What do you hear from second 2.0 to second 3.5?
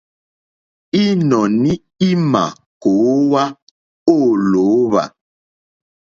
ímà kòówá